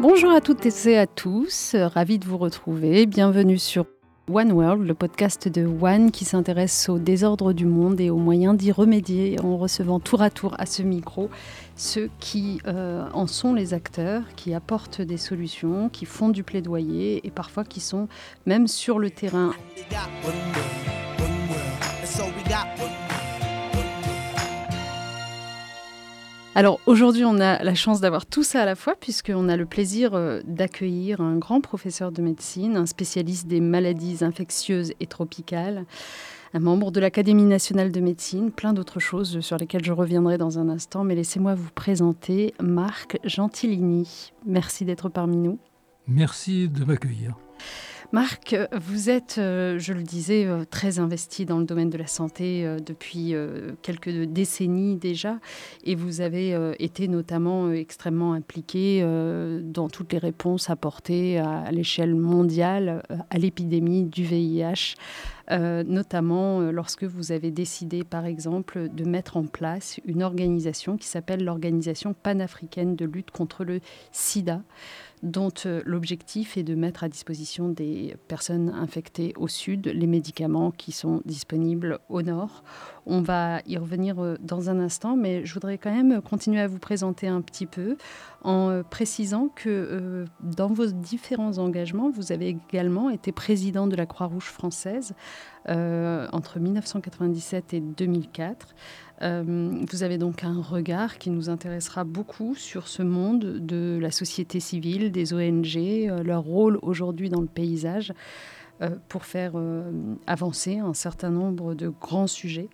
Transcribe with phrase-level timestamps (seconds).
[0.00, 3.04] Bonjour à toutes et à tous, ravi de vous retrouver.
[3.04, 3.84] Bienvenue sur
[4.30, 8.56] One World, le podcast de One qui s'intéresse au désordre du monde et aux moyens
[8.56, 11.30] d'y remédier en recevant tour à tour à ce micro
[11.74, 17.26] ceux qui euh, en sont les acteurs, qui apportent des solutions, qui font du plaidoyer
[17.26, 18.06] et parfois qui sont
[18.46, 19.52] même sur le terrain.
[26.54, 29.66] Alors aujourd'hui, on a la chance d'avoir tout ça à la fois, puisqu'on a le
[29.66, 35.84] plaisir euh, d'accueillir un grand professeur de médecine, un spécialiste des maladies infectieuses et tropicales,
[36.54, 40.58] un membre de l'Académie nationale de médecine, plein d'autres choses sur lesquelles je reviendrai dans
[40.58, 41.04] un instant.
[41.04, 44.32] Mais laissez-moi vous présenter Marc Gentilini.
[44.46, 45.58] Merci d'être parmi nous.
[46.06, 47.36] Merci de m'accueillir.
[48.10, 52.06] Marc, vous êtes, euh, je le disais, euh, très investi dans le domaine de la
[52.06, 53.34] santé euh, depuis
[53.82, 55.38] quelques décennies déjà,
[55.84, 59.02] et vous avez été notamment extrêmement impliqué
[59.62, 64.94] dans toutes les réponses apportées à l'échelle mondiale à l'épidémie du VIH.
[65.50, 71.44] notamment lorsque vous avez décidé, par exemple, de mettre en place une organisation qui s'appelle
[71.44, 73.80] l'Organisation panafricaine de lutte contre le
[74.12, 74.62] sida
[75.22, 80.70] dont euh, l'objectif est de mettre à disposition des personnes infectées au sud les médicaments
[80.70, 82.62] qui sont disponibles au nord.
[83.06, 86.68] On va y revenir euh, dans un instant, mais je voudrais quand même continuer à
[86.68, 87.96] vous présenter un petit peu
[88.42, 94.06] en euh, précisant que dans vos différents engagements, vous avez également été président de la
[94.06, 95.14] Croix-Rouge française
[95.66, 98.74] entre 1997 et 2004.
[99.22, 104.10] Euh, vous avez donc un regard qui nous intéressera beaucoup sur ce monde de la
[104.10, 108.12] société civile, des ONG, euh, leur rôle aujourd'hui dans le paysage
[108.80, 109.54] euh, pour faire
[110.26, 112.68] avancer un certain nombre de grands sujets.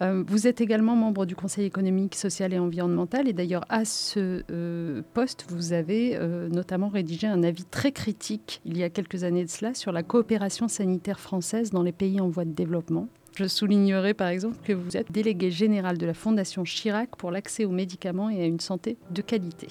[0.00, 5.46] Vous êtes également membre du Conseil économique, social et environnemental et d'ailleurs à ce poste,
[5.48, 6.18] vous avez
[6.50, 10.02] notamment rédigé un avis très critique il y a quelques années de cela sur la
[10.02, 13.08] coopération sanitaire française dans les pays en voie de développement.
[13.36, 17.64] Je soulignerai par exemple que vous êtes délégué général de la Fondation Chirac pour l'accès
[17.64, 19.68] aux médicaments et à une santé de qualité.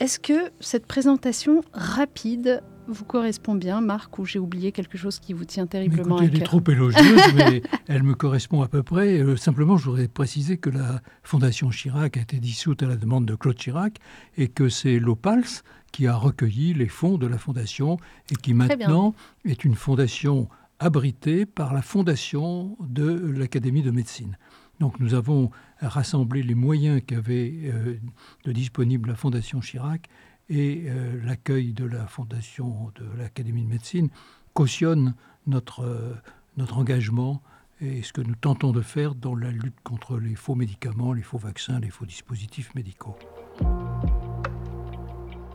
[0.00, 5.32] Est-ce que cette présentation rapide vous correspond bien, Marc, ou j'ai oublié quelque chose qui
[5.32, 8.82] vous tient terriblement à cœur Elle est trop élogieuse, mais elle me correspond à peu
[8.82, 9.18] près.
[9.18, 13.26] Euh, simplement, je voudrais préciser que la Fondation Chirac a été dissoute à la demande
[13.26, 13.98] de Claude Chirac
[14.36, 15.62] et que c'est l'OPALS
[15.92, 17.98] qui a recueilli les fonds de la Fondation
[18.30, 19.14] et qui maintenant
[19.44, 24.36] est une fondation abrité par la fondation de l'Académie de médecine.
[24.80, 25.50] Donc nous avons
[25.80, 27.96] rassemblé les moyens qu'avait euh,
[28.44, 30.08] de disponible la Fondation Chirac
[30.52, 34.10] et euh, l'accueil de la Fondation de l'Académie de médecine
[34.52, 35.14] cautionne
[35.46, 36.14] notre, euh,
[36.58, 37.42] notre engagement
[37.80, 41.22] et ce que nous tentons de faire dans la lutte contre les faux médicaments, les
[41.22, 43.16] faux vaccins, les faux dispositifs médicaux.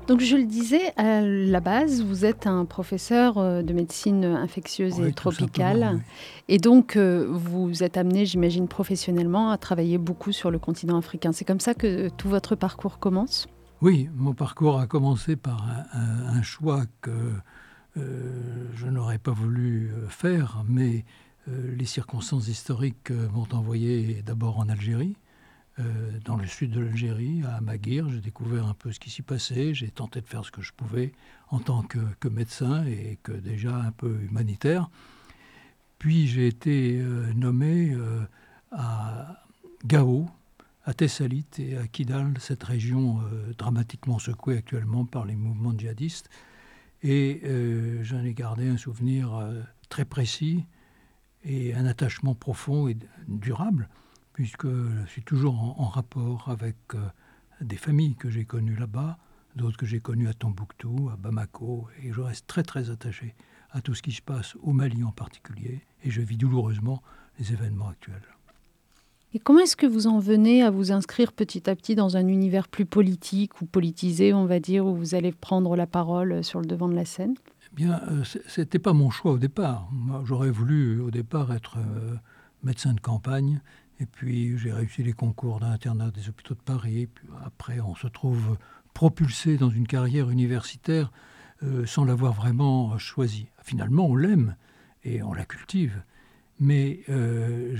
[0.07, 4.99] Donc je le disais, à la base, vous êtes un professeur euh, de médecine infectieuse
[4.99, 6.01] et tropicale.
[6.47, 11.33] Et donc euh, vous êtes amené, j'imagine, professionnellement à travailler beaucoup sur le continent africain.
[11.33, 13.47] C'est comme ça que tout votre parcours commence?
[13.81, 17.33] Oui, mon parcours a commencé par un, choix que
[17.97, 21.05] euh, je n'aurais pas voulu faire, mais
[21.47, 25.15] les circonstances historiques m'ont envoyé d'abord en Algérie
[25.79, 25.83] euh,
[26.25, 28.09] dans le sud de l'Algérie, à Amaguir.
[28.09, 29.75] J'ai découvert un peu ce qui s'y passait.
[29.75, 31.11] J'ai tenté de faire ce que je pouvais
[31.49, 31.99] en tant que,
[32.29, 34.89] médecin et que déjà un peu humanitaire.
[35.99, 38.21] Puis j'ai été euh, nommé euh,
[38.71, 39.43] à
[39.85, 40.27] Gao,
[40.87, 43.19] à Thessalite et à Kidal, cette région
[43.57, 46.29] dramatiquement secouée actuellement par les mouvements djihadistes.
[47.03, 47.41] Et
[48.01, 49.37] j'en ai gardé un souvenir
[49.89, 50.65] très précis
[51.43, 52.97] et un attachement profond et
[53.27, 53.89] durable
[54.37, 56.99] puisque je suis toujours en, rapport avec euh,
[57.59, 59.17] des familles que j'ai connues là-bas,
[59.55, 63.33] d'autres que j'ai connues à Tombouctou, à Bamako, et je reste très très attaché
[63.71, 67.01] à tout ce qui se passe au Mali en particulier, et je vis douloureusement
[67.39, 68.36] les événements actuels.
[69.33, 72.27] Et comment est-ce que vous en venez à vous inscrire petit à petit dans un
[72.27, 76.59] univers plus politique ou politisé, on va dire, où vous allez prendre la parole sur
[76.61, 77.35] le devant de la scène?
[77.71, 79.89] Eh bien, euh, ce n'était pas mon choix au départ.
[80.23, 82.15] J'aurais voulu au départ être euh,
[82.63, 83.61] médecin de campagne
[83.99, 87.07] et puis j'ai réussi les concours d'internat des hôpitaux de Paris.
[87.07, 88.57] puis après, on se trouve
[88.93, 91.11] propulsé dans une carrière universitaire
[91.63, 93.47] euh, sans l'avoir vraiment choisi.
[93.63, 94.55] Finalement, on l'aime
[95.03, 96.01] et on la cultive.
[96.59, 97.75] Mais euh,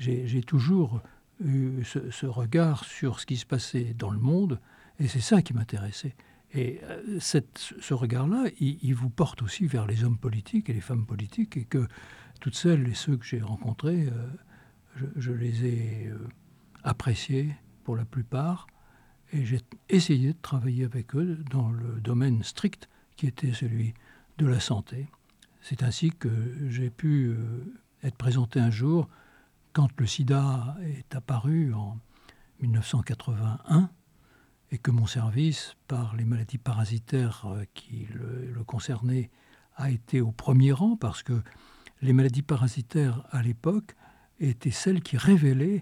[0.00, 1.00] j'ai toujours
[1.44, 4.60] eu ce, regard sur ce qui se passait dans le monde,
[4.98, 6.14] et c'est ça qui m'intéressait.
[6.52, 11.06] Et euh, ce regard-là, il, vous porte aussi vers les hommes politiques et les femmes
[11.06, 11.86] politiques, et que
[12.40, 14.08] toutes celles et ceux que j'ai rencontrés
[15.16, 16.18] je, les ai euh,
[16.82, 17.54] appréciés
[17.84, 18.66] pour la plupart
[19.32, 23.94] Et j'ai essayé de travailler avec eux dans le domaine strict qui était celui
[24.38, 25.08] de la santé.
[25.60, 26.30] C'est ainsi que
[26.68, 29.08] j'ai pu euh, être présenté un jour
[29.72, 31.98] quand le sida est apparu en
[32.60, 33.90] 1981
[34.72, 39.30] et que mon service, par les maladies parasitaires euh, qui le, concernaient,
[39.76, 41.42] a été au premier rang parce que
[42.02, 43.96] les maladies parasitaires à l'époque
[44.38, 45.80] étaient celles qui révélaient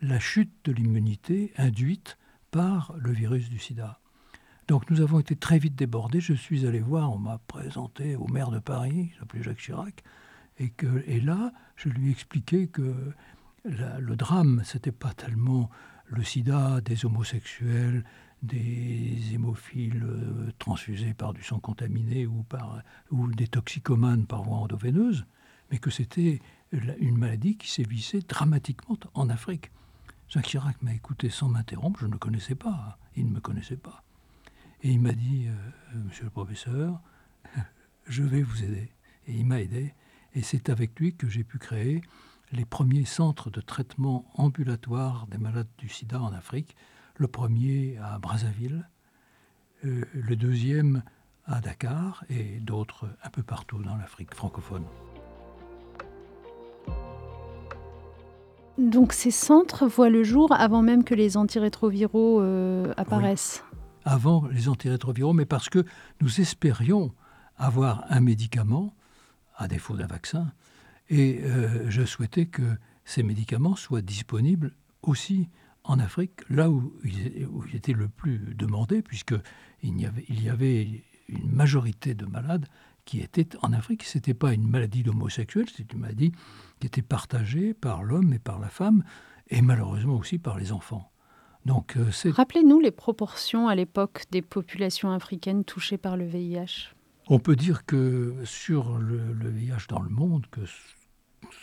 [0.00, 2.18] la chute de l'immunité induite
[2.50, 4.00] par le virus du sida.
[4.68, 6.20] Donc nous avons été très vite débordés.
[6.20, 10.02] Je suis allé voir, on m'a présenté au maire de Paris, il s'appelait Jacques Chirac,
[10.58, 12.94] et, que, et là, je lui ai expliqué que
[13.64, 15.70] le drame, c'était pas tellement
[16.06, 18.04] le sida des homosexuels,
[18.42, 24.58] des hémophiles euh, transfusés par du sang contaminé ou, par, ou des toxicomanes par voie
[24.58, 25.26] endoveineuse,
[25.70, 26.40] mais que c'était
[26.72, 29.70] une maladie qui sévissait dramatiquement en Afrique.
[30.28, 33.76] Jacques Chirac m'a écouté sans m'interrompre, je ne le connaissais pas, il ne me connaissait
[33.76, 34.02] pas.
[34.82, 37.00] Et il m'a dit, euh, Monsieur le professeur,
[38.06, 38.90] je vais vous aider.
[39.26, 39.94] Et il m'a aidé,
[40.36, 42.02] et c'est avec lui que j'ai pu créer
[42.52, 46.76] les premiers centres de traitement ambulatoire des malades du sida en Afrique,
[47.16, 48.88] le premier à Brazzaville,
[49.84, 51.02] euh, le deuxième
[51.46, 54.84] à Dakar et d'autres un peu partout dans l'Afrique francophone.
[58.76, 63.78] Donc ces centres voient le jour avant même que les antirétroviraux euh, apparaissent oui.
[64.04, 65.84] Avant les antirétroviraux, mais parce que
[66.20, 67.12] nous espérions
[67.56, 68.94] avoir un médicament,
[69.56, 70.52] à défaut d'un vaccin,
[71.08, 72.62] et euh, je souhaitais que
[73.04, 74.72] ces médicaments soient disponibles
[75.02, 75.48] aussi
[75.84, 81.50] en Afrique, là où ils, étaient le plus demandés, puisqu'il y, il y avait une
[81.50, 82.66] majorité de malades
[83.04, 84.02] qui étaient en Afrique.
[84.02, 86.32] Ce n'était pas une maladie d'homosexuel, c'était une maladie
[86.80, 89.04] qui était partagée par l'homme et par la femme,
[89.48, 91.10] et malheureusement aussi par les enfants.
[91.68, 96.94] Euh, Rappelez-nous les proportions à l'époque des populations africaines touchées par le VIH.
[97.28, 100.60] On peut dire que sur le, le VIH dans le monde, que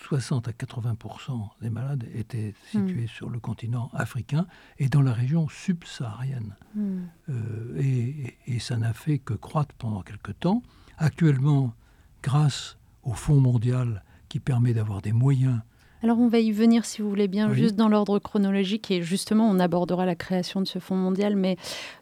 [0.07, 3.07] 60 à 80% des malades étaient situés mmh.
[3.07, 4.45] sur le continent africain
[4.77, 6.55] et dans la région subsaharienne.
[6.75, 6.99] Mmh.
[7.29, 10.61] Euh, et, et, ça n'a fait que croître pendant quelque temps.
[10.97, 11.73] Actuellement,
[12.21, 15.61] grâce au Fonds mondial qui permet d'avoir des moyens
[16.03, 17.55] alors on va y venir si vous voulez bien, oui.
[17.55, 21.37] juste dans l'ordre chronologique et justement on abordera la création de ce fonds mondial.
[21.37, 21.55] Mais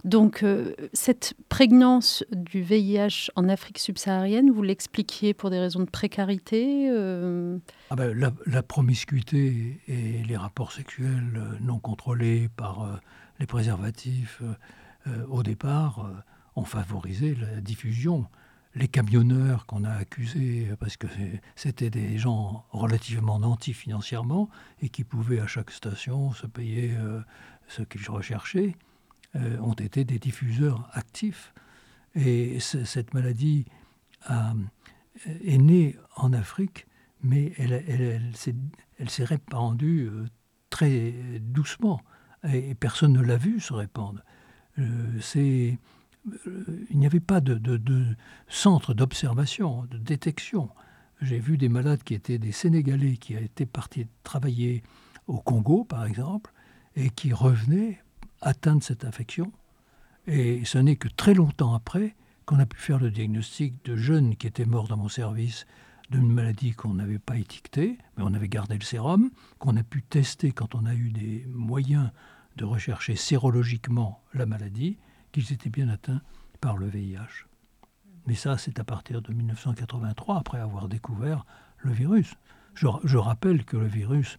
[0.03, 5.89] donc euh, cette prégnance du VIH en Afrique subsaharienne, vous l'expliquiez pour des raisons de
[5.89, 7.59] précarité euh...
[7.91, 12.95] ah ben, la, la, promiscuité et les rapports sexuels euh, non contrôlés par euh,
[13.39, 14.41] les préservatifs
[15.29, 16.11] au départ
[16.55, 18.27] ont favorisé la diffusion
[18.75, 21.07] les camionneurs qu'on a accusés parce que
[21.55, 24.49] c'était des gens relativement nantis financièrement
[24.81, 27.21] et qui pouvaient à chaque station se payer euh,
[27.67, 28.75] ce qu'ils recherchaient
[29.35, 31.53] euh, ont été des diffuseurs actifs.
[32.15, 33.65] Et cette maladie
[34.25, 34.53] a,
[35.25, 36.87] est née en Afrique
[37.23, 40.25] mais elle, s'est répandue euh,
[40.69, 42.01] très doucement.
[42.51, 44.21] Et personne ne l'a vu se répandre.
[44.79, 45.77] Euh, c'est
[46.25, 48.05] il n'y avait pas de, de, de
[48.47, 50.69] centre d'observation, de détection.
[51.21, 54.83] J'ai vu des malades qui étaient des Sénégalais qui étaient partis travailler
[55.27, 56.53] au Congo, par exemple,
[56.95, 57.99] et qui revenaient
[58.41, 59.51] atteindre cette infection.
[60.27, 62.15] Et ce n'est que très longtemps après
[62.45, 65.65] qu'on a pu faire le diagnostic de jeunes qui étaient morts dans mon service
[66.09, 70.03] d'une maladie qu'on n'avait pas étiquetée, mais on avait gardé le sérum, qu'on a pu
[70.03, 72.09] tester quand on a eu des moyens
[72.57, 74.97] de rechercher sérologiquement la maladie,
[75.31, 76.21] qu'ils étaient bien atteints
[76.59, 77.47] par le VIH.
[78.27, 81.45] Mais ça, c'est à partir de 1983, après avoir découvert
[81.79, 82.35] le virus.
[82.75, 84.37] Je, rappelle que le virus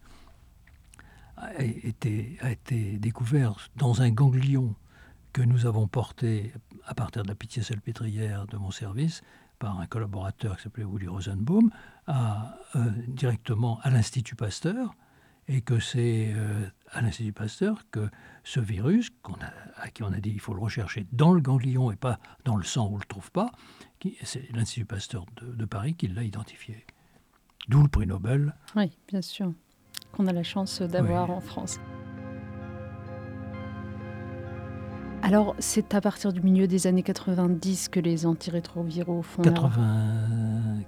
[1.37, 4.75] a été, découvert dans un ganglion
[5.33, 6.53] que nous avons porté
[6.85, 9.21] à partir de la pitié salpêtrière de mon service
[9.59, 11.69] par un collaborateur qui s'appelait Willy Rosenbaum
[12.09, 12.13] euh,
[13.07, 14.95] directement à l'Institut Pasteur
[15.47, 18.09] et que c'est euh, à l'Institut Pasteur que
[18.43, 21.91] ce virus, a, à qui on a dit il faut le rechercher dans le ganglion
[21.91, 23.51] et pas dans le sang où on ne le trouve pas,
[24.23, 26.85] c'est l'Institut Pasteur de, de Paris qui l'a identifié.
[27.69, 28.53] D'où le prix Nobel.
[28.75, 29.53] Oui, bien sûr,
[30.11, 31.35] qu'on a la chance d'avoir oui.
[31.35, 31.79] en France.
[35.21, 39.41] Alors, c'est à partir du milieu des années 90 que les antirétroviraux font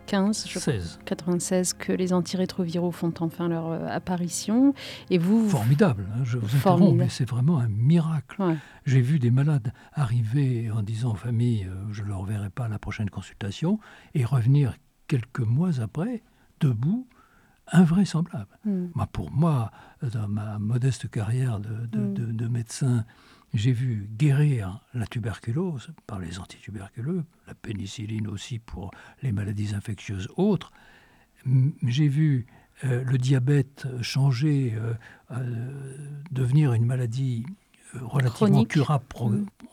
[0.06, 4.74] 95, je 96 que les antirétroviraux font enfin leur euh, apparition.
[5.10, 8.42] Et vous, formidable, hein, je vous interromps, mais c'est vraiment un miracle.
[8.42, 8.56] Ouais.
[8.86, 12.66] J'ai vu des malades arriver en disant aux familles euh, je ne leur verrai pas
[12.66, 13.80] à la prochaine consultation
[14.14, 14.76] et revenir
[15.08, 16.24] quelques mois après
[16.60, 17.08] debout
[17.72, 18.60] invraisemblable.
[18.66, 18.88] Mm.
[19.12, 19.72] Pour moi,
[20.02, 22.14] dans ma modeste carrière de, de, mm.
[22.14, 23.06] de, de médecin,
[23.56, 30.30] j'ai vu guérir la tuberculose par les antituberculeux, la pénicilline aussi pour les maladies infectieuses
[30.36, 30.72] autres.
[31.84, 32.46] J'ai vu
[32.84, 34.94] euh, le diabète changer, euh,
[35.32, 35.98] euh,
[36.32, 37.46] devenir une maladie
[37.94, 39.06] relativement curable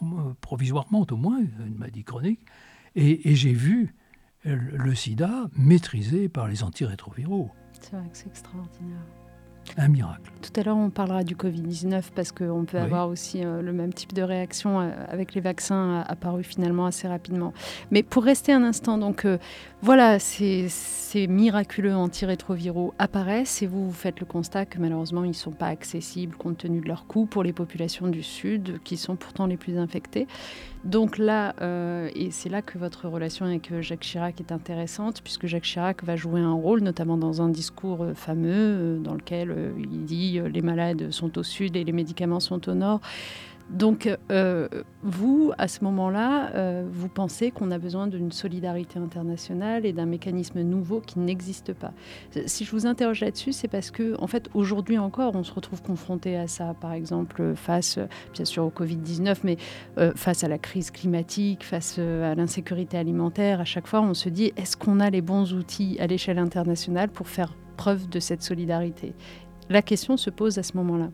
[0.01, 0.35] mm.
[0.41, 2.41] provisoirement, au moins, une maladie chronique.
[2.95, 3.95] Et, j'ai vu
[4.45, 7.51] le sida maîtrisé par les antirétroviraux.
[7.81, 9.07] C'est vrai que c'est extraordinaire
[9.77, 10.33] un miracle.
[10.43, 13.93] Tout à l'heure, on parlera du Covid-19 parce qu'on peut avoir aussi euh, le même
[13.93, 17.53] type de réaction euh, avec les vaccins euh, apparus finalement assez rapidement.
[17.91, 19.27] Mais pour rester un instant, donc
[19.83, 25.35] voilà, ces, ces miraculeux antirétroviraux apparaissent et vous, faites le constat que malheureusement, ils ne
[25.35, 29.17] sont pas accessibles compte tenu de leur coût pour les populations du Sud qui sont
[29.17, 30.27] pourtant les plus infectées.
[30.85, 35.21] Donc là, euh, et c'est là que votre relation avec euh, Jacques Chirac est intéressante,
[35.23, 39.55] puisque Jacques Chirac va jouer un rôle, notamment dans un discours euh, fameux dans lequel
[39.79, 43.01] il dit les malades sont au sud et les médicaments sont au nord.
[43.71, 44.69] Donc, euh,
[45.03, 50.07] vous, à ce moment-là, euh, vous pensez qu'on a besoin d'une solidarité internationale et d'un
[50.07, 51.93] mécanisme nouveau qui n'existe pas.
[52.47, 55.83] Si je vous interroge là-dessus, c'est parce que, en fait, aujourd'hui encore, on se retrouve
[55.83, 57.99] confronté à ça, par exemple, face,
[58.35, 59.57] bien sûr, au Covid-19, mais
[59.99, 63.61] euh, face à la crise climatique, face à l'insécurité alimentaire.
[63.61, 67.09] À chaque fois, on se dit est-ce qu'on a les bons outils à l'échelle internationale
[67.09, 69.15] pour faire preuve de cette solidarité?
[69.71, 71.09] La question se pose à ce moment-là.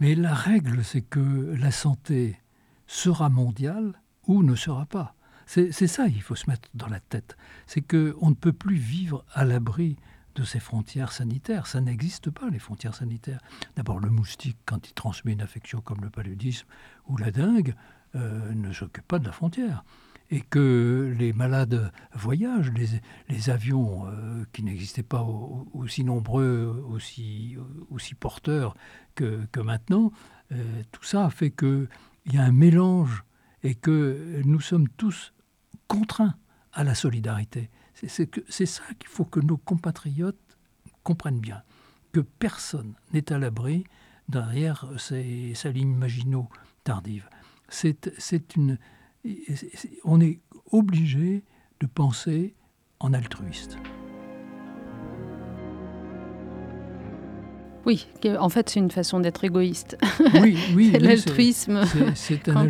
[0.00, 2.40] Mais la règle, c'est que la santé
[2.86, 5.14] sera mondiale ou ne sera pas.
[5.46, 7.36] C'est ça qu'il faut se mettre dans la tête.
[7.66, 9.96] C'est qu'on ne peut plus vivre à l'abri
[10.34, 11.66] de ces frontières sanitaires.
[11.66, 13.40] Ça n'existe pas, les frontières sanitaires.
[13.76, 16.66] D'abord, le moustique, quand il transmet une affection comme le paludisme
[17.06, 17.74] ou la dengue,
[18.14, 19.84] euh, ne s'occupe pas de la frontière
[20.34, 22.72] et que les malades voyagent,
[23.28, 27.56] les, avions euh, qui n'existaient pas aussi nombreux, aussi,
[27.88, 28.74] aussi porteurs
[29.14, 30.10] que, maintenant,
[30.50, 31.86] euh, tout ça fait qu'il
[32.32, 33.22] y a un mélange
[33.62, 35.32] et que nous sommes tous
[35.86, 36.34] contraints
[36.72, 37.70] à la solidarité.
[37.94, 40.58] C'est ça qu'il faut que nos compatriotes
[41.04, 41.62] comprennent bien,
[42.10, 43.84] que personne n'est à l'abri
[44.28, 46.48] derrière sa ligne Maginot
[46.82, 47.28] tardive.
[47.68, 48.78] C'est une,
[50.04, 50.40] on est
[50.70, 51.44] obligé
[51.80, 52.54] de penser
[53.00, 53.78] en altruiste.
[57.86, 58.06] Oui,
[58.38, 59.98] en fait, c'est une façon d'être égoïste.
[60.40, 60.90] Oui, oui.
[61.00, 61.82] l'altruisme.
[62.14, 62.66] C'est un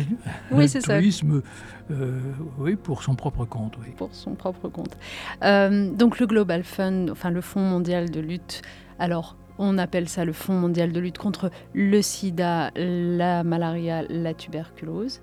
[0.51, 1.41] oui, altruisme,
[1.89, 2.19] euh,
[2.57, 3.77] oui, pour son propre compte.
[3.79, 3.93] Oui.
[3.95, 4.97] Pour son propre compte.
[5.43, 8.61] Euh, donc le Global Fund, enfin le Fonds mondial de lutte.
[8.99, 14.33] Alors, on appelle ça le Fonds mondial de lutte contre le sida, la malaria, la
[14.33, 15.21] tuberculose.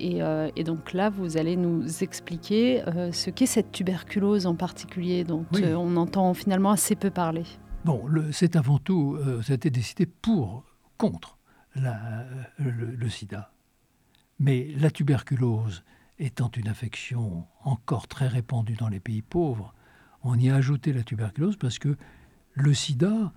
[0.00, 5.24] Euh, et, donc là, vous allez nous expliquer euh, ce qu'est cette tuberculose en particulier,
[5.24, 7.44] dont euh, on entend finalement assez peu parler.
[7.84, 10.64] Bon, c'est avant tout, ça a été décidé pour,
[10.98, 11.38] contre
[11.76, 13.52] le, sida.
[14.40, 15.84] Mais la tuberculose
[16.18, 19.72] étant une infection encore très répandue dans les pays pauvres,
[20.24, 21.96] on y a ajouté la tuberculose parce que
[22.54, 23.32] le sida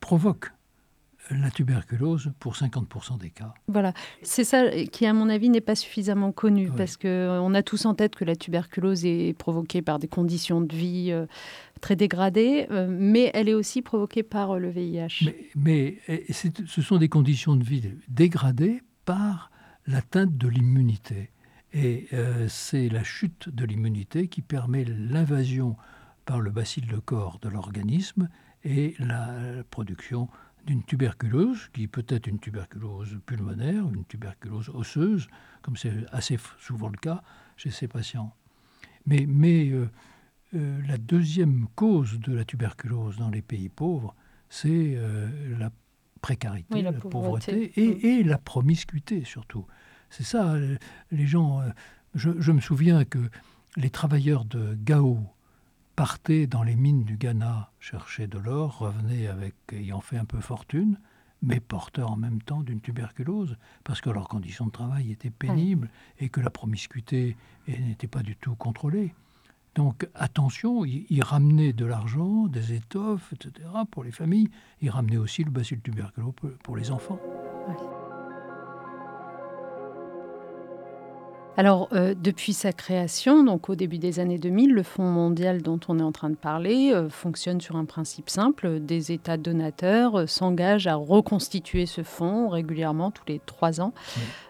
[0.00, 0.52] provoque
[1.30, 3.54] la tuberculose pour 50% des cas.
[3.68, 7.62] Voilà, c'est ça qui, à mon avis, n'est pas suffisamment connu, parce qu'on euh, a
[7.62, 11.26] tous en tête que la tuberculose est provoquée par des conditions de vie euh,
[11.80, 15.24] très dégradées, euh, mais elle est aussi provoquée par le VIH.
[15.54, 19.50] Mais, mais ce sont des conditions de vie dégradées par
[19.86, 21.30] l'atteinte de l'immunité.
[21.74, 22.08] Et
[22.48, 25.76] c'est la chute de l'immunité qui permet l'invasion
[26.26, 28.28] par le bacille de corps de l'organisme
[28.62, 29.30] et la
[29.70, 30.28] production
[30.66, 35.28] d'une tuberculose, qui peut être une tuberculose pulmonaire, une tuberculose osseuse,
[35.62, 37.22] comme c'est assez souvent le cas
[37.56, 38.34] chez ces patients.
[39.06, 39.90] Mais, mais euh,
[40.54, 44.14] euh, la deuxième cause de la tuberculose dans les pays pauvres,
[44.48, 45.28] c'est euh,
[45.58, 45.70] la
[46.20, 49.66] précarité, la, pauvreté, et, et, la promiscuité surtout.
[50.10, 50.54] C'est ça,
[51.10, 51.62] les gens...
[52.14, 53.18] Je, je, me souviens que
[53.76, 55.18] les travailleurs de Gao,
[56.02, 60.40] partaient dans les mines du Ghana chercher de l'or, revenaient avec ayant fait un peu
[60.40, 60.98] fortune,
[61.42, 65.90] mais porteurs en même temps d'une tuberculose, parce que leurs conditions de travail étaient pénibles
[66.18, 67.36] et que la promiscuité
[67.68, 69.14] n'était pas du tout contrôlée.
[69.76, 73.68] Donc attention, ils ramenaient de l'argent, des étoffes, etc.
[73.88, 74.50] pour les familles.
[74.80, 77.20] Ils ramenaient aussi le bacille tuberculose pour les enfants.
[81.58, 85.78] Alors, euh, depuis sa création, donc au début des années 2000, le Fonds mondial dont
[85.88, 88.80] on est en train de parler euh, fonctionne sur un principe simple.
[88.80, 93.92] Des États donateurs euh, s'engagent à reconstituer ce fonds régulièrement, tous les trois ans,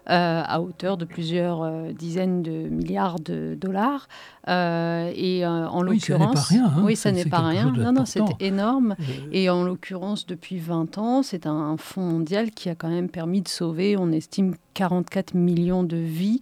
[0.07, 4.09] à hauteur de plusieurs dizaines de milliards de dollars.
[4.49, 7.71] et en l'occurrence, oui, hein, oui, ça n'est pas rien.
[7.71, 8.97] Non, non, c'est énorme.
[9.31, 13.43] Et en l'occurrence, depuis 20 ans, c'est un fonds mondial qui a quand même permis
[13.43, 16.41] de sauver, on estime, 44 millions de vies.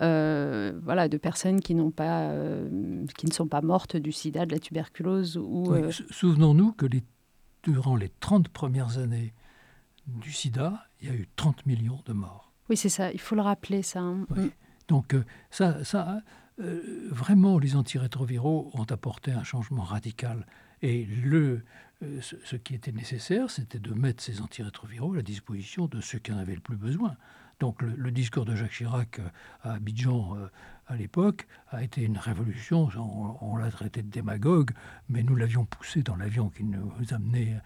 [0.00, 4.52] Euh, voilà, de personnes qui, pas, euh, qui ne sont pas mortes du sida, de
[4.52, 5.36] la tuberculose.
[5.36, 7.02] Ou, euh, Souvenons-nous que les,
[7.64, 9.34] durant les 30 premières années
[10.06, 12.52] du sida, il y a eu 30 millions de morts.
[12.70, 14.00] Oui, c'est ça, il faut le rappeler, ça.
[14.00, 14.26] Hein.
[14.30, 14.48] Mm.
[14.88, 15.16] Donc,
[15.50, 16.22] ça, ça
[17.10, 20.44] vraiment, les antirétroviraux ont apporté un changement radical.
[20.82, 21.62] Et le,
[22.20, 26.32] ce, qui était nécessaire, c'était de mettre ces antirétroviraux à la disposition de ceux qui
[26.32, 27.16] en avaient le plus besoin.
[27.60, 29.28] Donc le, discours de Jacques Chirac euh,
[29.62, 30.48] à Abidjan euh,
[30.86, 32.88] à l'époque a été une révolution.
[33.40, 34.70] On, l'a traité de démagogue,
[35.08, 37.60] mais nous l'avions poussé dans l'avion qui nous amenait.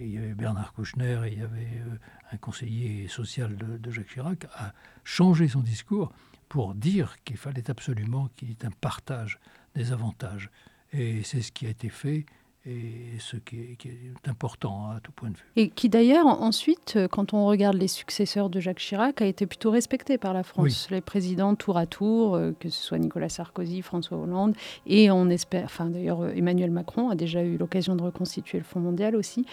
[0.00, 1.98] il y avait Bernard Kouchner et il y avait euh,
[2.32, 6.12] un conseiller social de, Jacques Chirac à changer son discours
[6.48, 9.38] pour dire qu'il fallait absolument qu'il y ait un partage
[9.74, 10.50] des avantages.
[10.92, 12.26] Et c'est ce qui a été fait
[12.68, 15.44] et ce qui est, important à tout point de vue.
[15.56, 19.46] Et qui d'ailleurs, ensuite, euh, quand on regarde les successeurs de Jacques Chirac, a été
[19.46, 20.88] plutôt respecté par la France.
[20.90, 24.54] Les présidents tour à tour, euh, que ce soit Nicolas Sarkozy, François Hollande,
[24.86, 28.80] et on espère, enfin d'ailleurs Emmanuel Macron a déjà eu l'occasion de reconstituer le Fonds
[28.80, 29.46] mondial aussi.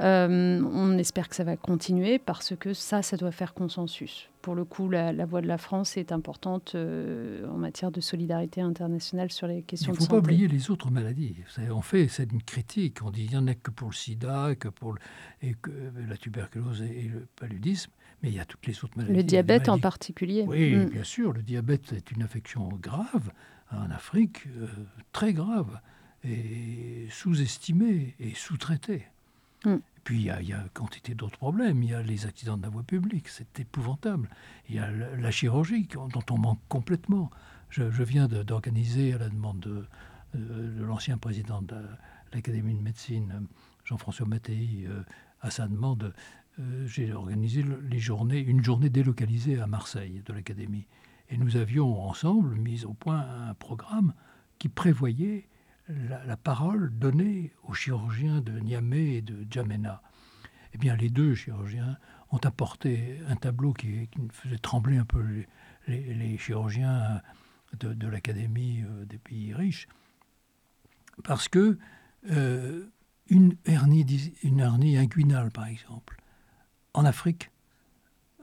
[0.00, 4.28] Euh, on espère que ça va continuer parce que ça, ça doit faire consensus.
[4.42, 8.60] Pour le coup, la, voix de la France est importante euh, en matière de solidarité
[8.60, 10.04] internationale sur les questions de santé.
[10.04, 11.36] Il ne faut pas oublier les autres maladies.
[11.70, 12.98] On fait c'est une critique.
[13.02, 14.96] On dit qu'il n'y en a que pour le sida, que pour
[15.40, 15.70] et que
[16.08, 17.90] la tuberculose et le paludisme,
[18.22, 19.16] mais il y a toutes les autres maladies.
[19.16, 20.44] Le diabète en particulier.
[20.46, 20.90] Oui, mm.
[20.90, 21.32] bien sûr.
[21.32, 23.30] Le diabète est une affection grave
[23.70, 24.66] en Afrique, euh,
[25.12, 25.80] très grave,
[26.22, 29.06] et sous-estimée et sous-traitée.
[29.64, 29.76] Mm.
[30.04, 31.82] Puis il y, a, il quantité d'autres problèmes.
[31.82, 34.28] Il y a les accidents de la voie publique, c'est épouvantable.
[34.68, 37.30] Il y a la, chirurgie dont on manque complètement.
[37.70, 39.86] Je, viens d'organiser à la demande de,
[40.82, 41.76] l'ancien président de
[42.34, 43.46] l'Académie de médecine,
[43.84, 45.02] Jean-François Mattei, euh,
[45.40, 46.12] à sa demande,
[46.58, 50.86] euh, j'ai organisé les journées, une journée délocalisée à Marseille de l'Académie.
[51.30, 54.12] Et nous avions ensemble mis au point un programme
[54.58, 55.48] qui prévoyait
[55.88, 60.02] la, parole donnée aux chirurgiens de Niamey et de Djamena.
[60.72, 61.98] Eh bien, les deux chirurgiens
[62.30, 65.44] ont apporté un tableau qui, faisait trembler un peu
[65.86, 67.22] les, chirurgiens
[67.78, 69.88] de, l'Académie euh, des pays riches,
[71.22, 71.78] parce que
[72.30, 72.86] euh,
[73.28, 74.04] une, hernie,
[74.42, 76.20] une hernie inguinale, par exemple,
[76.92, 77.50] en Afrique,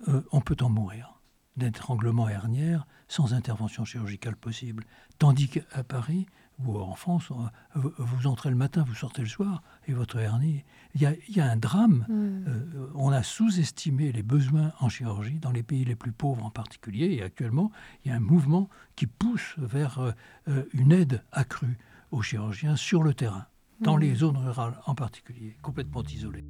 [0.07, 1.21] euh, on peut en mourir
[1.57, 4.85] d'étranglement hernière sans intervention chirurgicale possible.
[5.19, 6.27] Tandis qu'à Paris,
[6.65, 7.31] ou en France,
[7.75, 10.63] vous entrez le matin, vous sortez le soir, et votre hernie.
[10.95, 12.05] Il y a, un drame.
[12.09, 12.47] Hmm.
[12.47, 16.49] Euh, on a sous-estimé les besoins en chirurgie dans les pays les plus pauvres en
[16.49, 17.71] particulier, et actuellement,
[18.03, 20.11] il y a un mouvement qui pousse vers euh,
[20.47, 21.77] euh, une aide accrue
[22.11, 23.45] aux chirurgiens sur le terrain,
[23.79, 24.01] dans hmm.
[24.01, 26.45] les zones rurales en particulier, complètement isolées.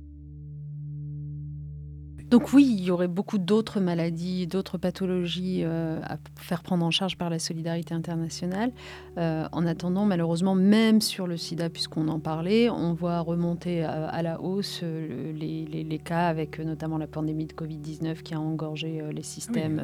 [2.31, 6.89] Donc oui, il y aurait beaucoup d'autres maladies, d'autres pathologies euh, à faire prendre en
[6.89, 8.71] charge par la solidarité internationale.
[9.17, 14.21] Euh, en attendant, malheureusement, même sur le sida, puisqu'on en parlait, on voit remonter à,
[14.21, 19.23] la hausse euh, les, cas avec notamment la pandémie de Covid-19 qui a engorgé les
[19.23, 19.81] systèmes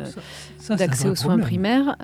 [0.69, 1.97] d'accès aux soins primaires.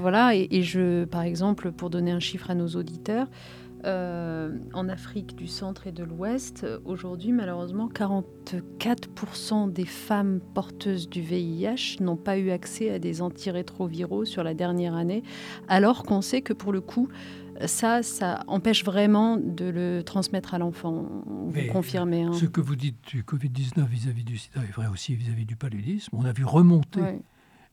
[0.00, 3.26] Voilà, et, et, je, par exemple, pour donner un chiffre à nos auditeurs,
[3.84, 11.20] euh, en Afrique du centre et de l'ouest, aujourd'hui, malheureusement, 44% des femmes porteuses du
[11.20, 15.22] VIH n'ont pas eu accès à des antirétroviraux sur la dernière année,
[15.68, 17.08] alors qu'on sait que pour le coup,
[17.66, 21.06] ça, ça empêche vraiment de le transmettre à l'enfant.
[21.26, 22.22] Vous confirmez.
[22.22, 22.32] Hein.
[22.32, 26.16] Ce que vous dites du Covid-19 vis-à-vis du sida est vrai aussi vis-à-vis du paludisme.
[26.16, 27.00] On a vu remonter,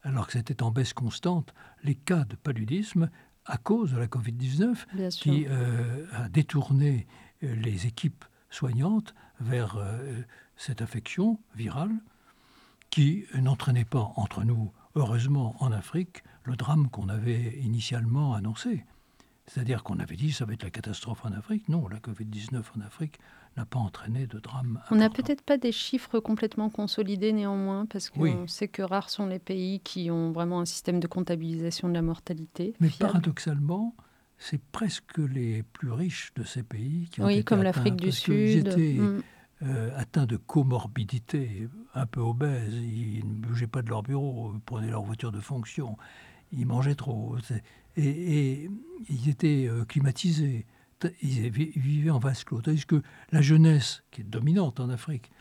[0.03, 3.09] alors que c'était en baisse constante, les cas de paludisme
[3.45, 7.07] à cause de la Covid-19 qui euh, a détourné
[7.43, 10.21] euh, les équipes soignantes vers euh,
[10.57, 11.91] cette affection virale
[12.89, 18.85] qui n'entraînait pas entre nous, heureusement en Afrique, le drame qu'on avait initialement annoncé.
[19.47, 21.67] C'est-à-dire qu'on avait dit ça va être la catastrophe en Afrique.
[21.69, 23.19] Non, la Covid-19 en Afrique
[23.57, 24.81] n'a pas entraîné de drame.
[24.91, 29.25] On n'a peut-être pas des chiffres complètement consolidés néanmoins, parce qu'on sait que rares sont
[29.25, 32.73] les pays qui ont vraiment un système de comptabilisation de la mortalité.
[32.79, 33.95] Mais paradoxalement,
[34.37, 38.11] c'est presque les plus riches de ces pays qui ont oui, été comme l'Afrique du
[38.11, 38.35] Sud.
[38.35, 39.21] Ils étaient mm.
[39.63, 44.59] euh, atteints de comorbidité, un peu obèses, ils ne bougeaient pas de leur bureau, ils
[44.59, 45.97] prenaient leur voiture de fonction.
[46.51, 47.37] ils mangeaient trop.
[47.95, 48.69] Et,
[49.07, 50.65] ils étaient climatisés.
[51.21, 52.61] Ils vivaient en vase clos.
[52.61, 55.31] Tandis que la jeunesse, qui est dominante en Afrique,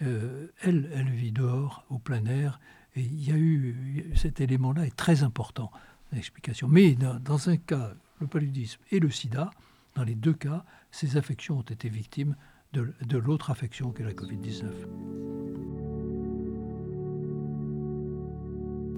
[0.00, 2.60] elle, elle vit dehors, au plein air.
[2.96, 5.70] Et il y a eu cet élément-là est très important
[6.14, 6.68] l'explication.
[6.68, 9.50] Mais dans, un cas, le paludisme et le sida,
[9.94, 12.36] dans les deux cas, ces affections ont été victimes
[12.72, 15.83] de, de l'autre affection que la Covid-19.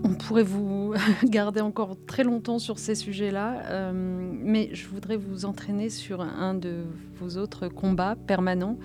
[0.09, 5.45] On pourrait vous garder encore très longtemps sur ces sujets-là, euh, mais je voudrais vous
[5.47, 6.85] entraîner sur un de
[7.19, 8.79] vos autres combats permanents.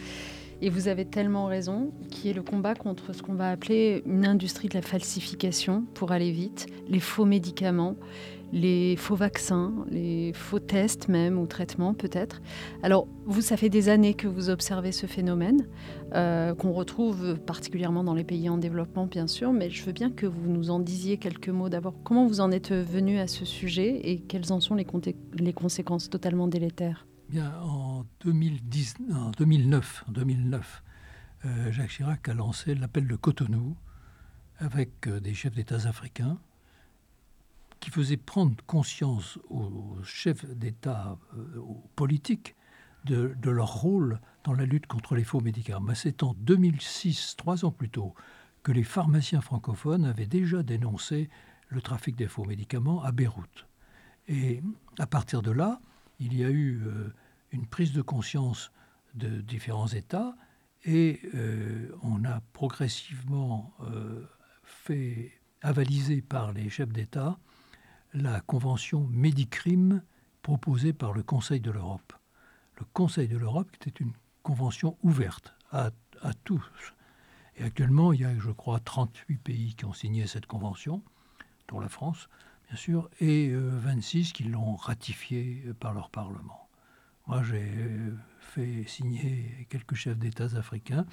[0.64, 4.28] Et vous avez tellement raison, qui est le combat contre ce qu'on va appeler une
[4.28, 7.96] industrie de la falsification, pour aller vite, les faux médicaments,
[8.54, 12.42] les faux vaccins, les faux tests même, ou traitements peut-être.
[12.84, 15.68] Alors, vous, ça fait des années que vous observez ce phénomène,
[16.14, 20.12] euh, qu'on retrouve particulièrement dans les pays en développement, bien sûr, mais je veux bien
[20.12, 21.96] que vous nous en disiez quelques mots d'abord.
[22.04, 24.86] Comment vous en êtes venu à ce sujet et quelles en sont les,
[25.40, 27.08] les conséquences totalement délétères?
[27.32, 30.84] Bien, en, 2010, en 2009, en 2009
[31.46, 33.78] euh, Jacques Chirac a lancé l'appel de Cotonou
[34.58, 36.38] avec euh, des chefs d'État africains
[37.80, 42.54] qui faisait prendre conscience aux chefs d'État, euh, aux politiques,
[43.06, 45.96] de, leur rôle dans la lutte contre les faux médicaments.
[45.96, 48.14] C'est en 2006, trois ans plus tôt,
[48.62, 51.30] que les pharmaciens francophones avaient déjà dénoncé
[51.70, 53.68] le trafic des faux médicaments à Beyrouth.
[54.28, 54.62] Et
[55.00, 55.80] à partir de là,
[56.20, 56.84] il y a eu
[57.52, 58.72] une prise de conscience
[59.14, 60.36] de différents États
[60.84, 63.74] et euh, on a progressivement
[64.64, 67.38] fait avaliser par les chefs d'État
[68.14, 70.02] la convention Médicrime
[70.42, 72.14] proposée par le Conseil de l'Europe.
[72.78, 75.92] Le Conseil de l'Europe était une convention ouverte à,
[76.44, 76.64] tous.
[77.56, 81.02] Et actuellement, il y a, je crois, 38 pays qui ont signé cette convention,
[81.68, 82.28] dont la France,
[82.68, 86.68] bien sûr, et 26 euh, qui l'ont ratifiée par leur Parlement.
[87.32, 91.06] Moi, j'ai euh, fait signer quelques chefs d'État africains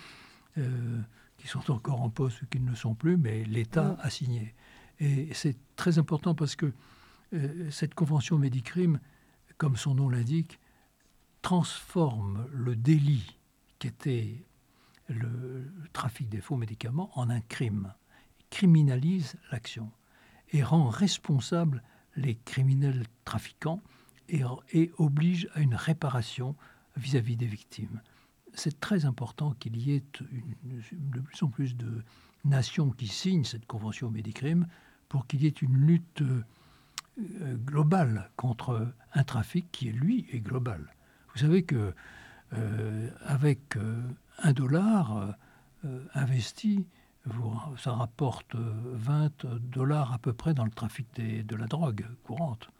[0.58, 1.00] euh,
[1.36, 4.52] qui sont encore en poste ou qui ne le sont plus, mais l'État a signé.
[4.98, 6.72] Et c'est très important parce que
[7.34, 8.98] euh, cette convention Médicrime,
[9.58, 10.58] comme son nom l'indique,
[11.40, 13.38] transforme le délit
[13.78, 14.44] qui était
[15.06, 17.94] le trafic des faux médicaments en un crime,
[18.50, 19.92] criminalise l'action
[20.50, 21.80] et rend responsables
[22.16, 23.80] les criminels trafiquants
[24.28, 26.54] et, oblige à une réparation
[26.96, 28.00] vis-à-vis des victimes.
[28.54, 30.04] C'est très important qu'il y ait
[30.92, 32.02] de plus en plus de
[32.44, 34.66] nations qui signent cette convention Médicrime
[35.08, 40.94] pour qu'il y ait une lutte euh, globale contre un trafic qui, lui, est global.
[41.32, 41.94] Vous savez que
[42.52, 44.00] euh, avec euh,
[44.38, 45.34] un dollar
[46.14, 46.86] investi,
[47.76, 52.70] ça rapporte 20 dollars à peu près dans le trafic de la drogue courante.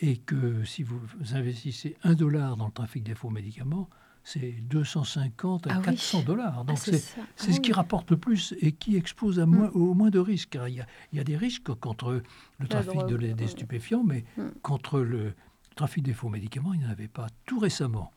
[0.00, 1.00] Et que si vous
[1.32, 3.88] investissez un dollar dans le trafic des faux médicaments,
[4.24, 6.58] c'est 250 à 400 ah dollars.
[6.60, 9.76] Ah, Donc c'est ce qui ah rapporte le plus et qui expose à moins, mm.
[9.76, 10.58] au moins de risques.
[10.66, 12.22] il, y a, des risques contre
[12.58, 14.48] le trafic de, des stupéfiants, mais mm.
[14.62, 15.34] contre le
[15.76, 17.26] trafic des faux médicaments, il n'y en avait pas.
[17.44, 18.12] Tout récemment,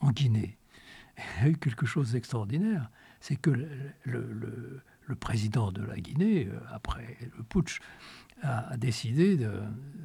[0.00, 0.58] en Guinée,
[1.38, 2.90] il y a eu quelque chose d'extraordinaire.
[3.20, 3.50] C'est que
[4.04, 4.82] le,
[5.18, 7.80] président de la Guinée, euh, après le putsch,
[8.46, 9.38] a, décidé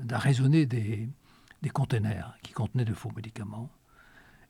[0.04, 1.10] d'arraisonner des,
[1.62, 3.70] des containers qui contenaient de faux médicaments.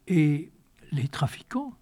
[0.08, 0.52] Et
[0.92, 1.74] les trafiquants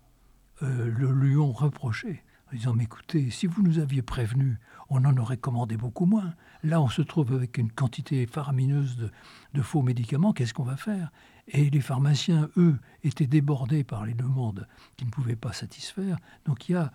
[0.62, 5.06] euh, le lui ont reproché en disant Mais écoutez, si vous nous aviez prévenu, on
[5.06, 6.34] en aurait commandé beaucoup moins.
[6.64, 9.12] Là, on se trouve avec une quantité faramineuse
[9.54, 11.12] de, faux médicaments, qu'est-ce qu'on va faire?
[11.48, 14.68] Et les pharmaciens, eux, étaient débordés par les demandes
[14.98, 16.18] qui ne pouvaient pas satisfaire.
[16.46, 16.92] Donc il y a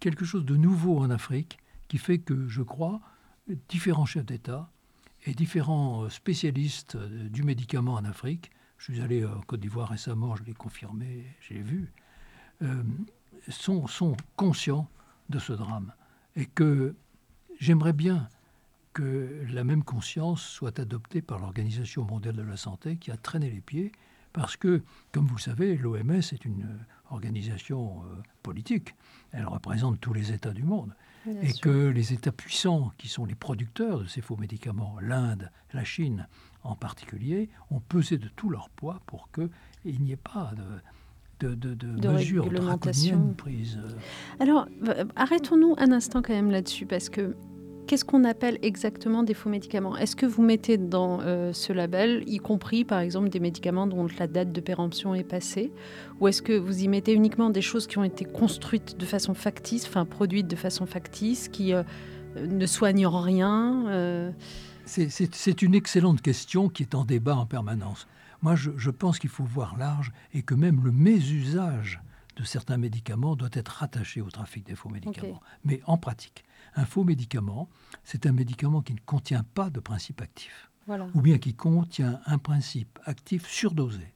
[0.00, 3.00] quelque chose de nouveau en Afrique qui fait que, je crois,
[3.68, 4.70] différents chefs d'État
[5.24, 8.50] et différents spécialistes du médicament en Afrique
[8.82, 11.92] je suis allé en Côte d'Ivoire récemment, je l'ai confirmé, j'ai vu,
[12.62, 12.82] euh,
[13.48, 14.88] sont, sont conscients
[15.28, 15.92] de ce drame.
[16.34, 16.96] Et que
[17.60, 18.28] j'aimerais bien
[18.92, 23.50] que la même conscience soit adoptée par l'Organisation mondiale de la santé qui a traîné
[23.50, 23.92] les pieds,
[24.32, 26.66] parce que, comme vous le savez, l'OMS est une
[27.10, 28.96] organisation euh, politique.
[29.30, 30.92] Elle représente tous les États du monde.
[31.26, 35.84] Et que les États puissants, qui sont les producteurs de ces faux médicaments, l'Inde, la
[35.84, 36.26] Chine,
[36.62, 40.52] en particulier, ont pesé de tout leur poids pour qu'il n'y ait pas
[41.40, 43.78] de, de, de, de mesures draconiennes prises.
[44.40, 44.66] Alors,
[45.16, 47.36] arrêtons-nous un instant quand même là-dessus, parce que
[47.86, 49.96] qu'est-ce qu'on appelle exactement des faux médicaments?
[49.96, 54.06] Est-ce que vous mettez dans euh, ce label, y compris par exemple des médicaments dont
[54.18, 55.72] la date de péremption est passée,
[56.20, 59.34] ou est-ce que vous y mettez uniquement des choses qui ont été construites de façon
[59.34, 61.82] factice, enfin produites de façon factice, qui euh,
[62.36, 64.32] ne soignent rien
[64.86, 68.06] C'est une excellente question qui est en débat en permanence.
[68.42, 72.02] Moi, je, pense qu'il faut voir large et que même le mésusage
[72.36, 75.40] de certains médicaments doit être rattaché au trafic des faux médicaments.
[75.64, 77.68] Mais en pratique, un faux médicament,
[78.04, 80.70] c'est un médicament qui ne contient pas de principe actif.
[81.14, 84.12] Ou bien qui contient un principe actif surdosé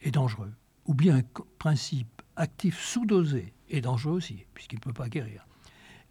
[0.00, 0.52] et dangereux.
[0.86, 1.22] Ou bien un
[1.58, 5.46] principe actif sous-dosé et dangereux aussi, puisqu'il ne peut pas guérir.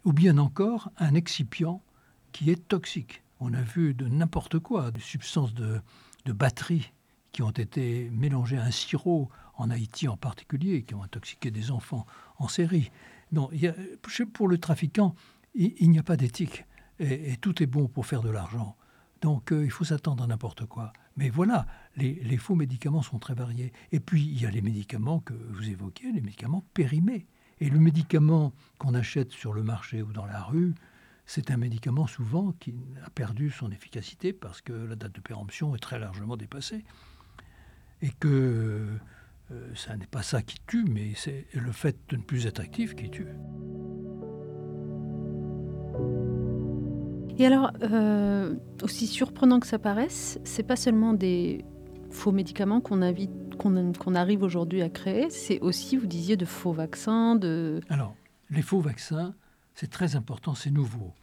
[0.04, 1.82] Ou bien encore un excipient
[2.30, 3.22] qui est toxique.
[3.40, 5.80] On a vu de n'importe quoi, des substances de,
[6.24, 6.92] de batterie
[7.32, 11.70] qui ont été mélangées à un sirop, en Haïti en particulier, qui ont intoxiqué des
[11.72, 12.06] enfants
[12.38, 12.90] en série.
[13.32, 13.74] Non, il y a,
[14.32, 15.14] pour le trafiquant,
[15.58, 16.64] il, n'y a pas d'éthique.
[17.00, 18.76] Et, tout est bon pour faire de l'argent.
[19.20, 20.92] Donc euh, il faut s'attendre à n'importe quoi.
[21.16, 21.66] Mais voilà,
[21.96, 23.72] les, faux médicaments sont très variés.
[23.90, 27.26] Et puis il y a les médicaments que vous évoquez, les médicaments périmés.
[27.60, 30.74] Et le médicament qu'on achète sur le marché ou dans la rue,
[31.26, 35.74] c'est un médicament souvent qui a perdu son efficacité parce que la date de péremption
[35.74, 36.84] est très largement dépassée.
[38.00, 38.96] Et que
[39.50, 42.60] euh, ça n'est pas ça qui tue, mais c'est le fait de ne plus être
[42.60, 43.26] actif qui tue.
[47.38, 51.64] Et alors, euh, aussi surprenant que ça paraisse, c'est pas seulement des
[52.10, 53.00] faux médicaments qu'on
[54.14, 57.38] arrive aujourd'hui à créer, c'est aussi, vous disiez, de faux vaccins.
[57.90, 58.16] Alors,
[58.50, 59.36] les faux vaccins,
[59.76, 61.14] c'est très important, c'est nouveau.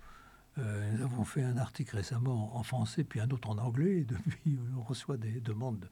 [0.58, 4.06] Euh, nous avons fait un article récemment en français, puis un autre en anglais, et
[4.06, 5.89] depuis on reçoit des demandes,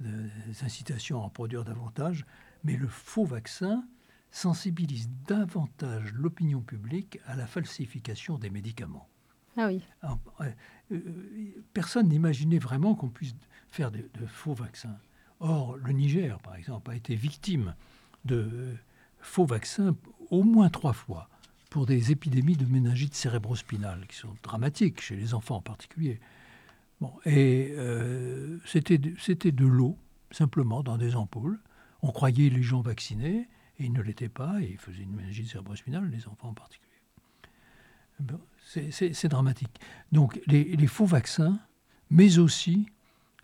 [0.00, 2.26] des incitations à en produire davantage.
[2.62, 3.84] Mais le faux vaccin
[4.30, 9.08] sensibilise davantage l'opinion publique à la falsification des médicaments.
[9.56, 9.82] Ah oui.
[10.92, 10.98] Euh,
[11.72, 13.34] personne n'imaginait vraiment qu'on puisse
[13.68, 14.96] faire de, faux vaccins.
[15.40, 17.74] Or, le Niger, par exemple, a été victime
[18.24, 18.74] de
[19.20, 19.96] faux vaccins
[20.30, 21.28] au moins trois fois
[21.70, 26.20] pour des épidémies de méningite cérébrospinale qui sont dramatiques chez les enfants en particulier.
[27.24, 29.96] Et euh, c'était de l'eau,
[30.30, 31.58] simplement, dans des ampoules.
[32.02, 35.48] On croyait les gens vaccinés, et ils ne l'étaient pas, et ils faisaient une méningite
[35.48, 36.92] cérébrospinale, les enfants en particulier.
[38.64, 39.80] C'est dramatique.
[40.12, 41.58] Donc les, faux vaccins,
[42.10, 42.86] mais aussi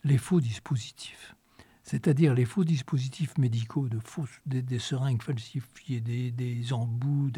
[0.05, 1.35] les faux dispositifs.
[1.83, 4.01] C'est-à-dire les faux dispositifs médicaux, de
[4.47, 7.31] des, seringues falsifiées, des, embouts,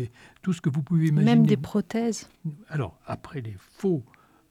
[0.42, 1.36] tout ce que vous pouvez imaginer.
[1.36, 2.28] Même des prothèses.
[2.68, 4.04] Alors, après les faux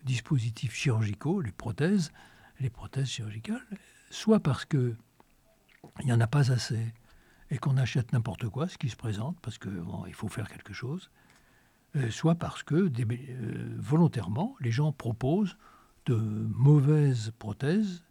[0.05, 2.11] dispositifs chirurgicaux, les prothèses,
[2.59, 3.65] les prothèses chirurgicales,
[4.09, 4.95] soit parce qu'il
[6.05, 6.93] n'y en a pas assez
[7.51, 11.09] et qu'on achète n'importe quoi, ce qui se présente, parce qu'il faut faire quelque chose,
[12.11, 15.57] soit parce que euh, volontairement, les gens proposent
[16.05, 18.03] de mauvaises prothèses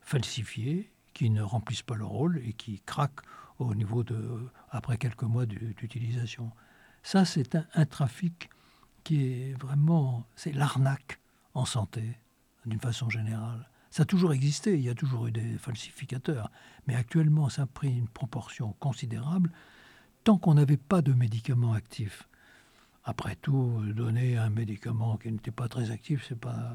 [0.00, 3.22] falsifiées qui ne remplissent pas leur rôle et qui craquent
[3.58, 6.50] au niveau de après quelques mois d'utilisation.
[7.02, 8.50] Ça, c'est un, trafic
[9.04, 11.20] qui est vraiment, c'est l'arnaque
[11.54, 12.18] en santé,
[12.66, 13.68] d'une façon générale.
[13.90, 16.50] Ça a toujours existé, il y a toujours eu des falsificateurs,
[16.88, 19.52] mais actuellement, ça a pris une proportion considérable.
[20.24, 22.28] Tant qu'on n'avait pas de médicaments actifs,
[23.04, 26.74] après tout, donner un médicament qui n'était pas très actif, c'est pas,